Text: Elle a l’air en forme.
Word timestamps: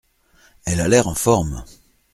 Elle 0.65 0.81
a 0.81 0.87
l’air 0.87 1.07
en 1.07 1.13
forme. 1.13 1.63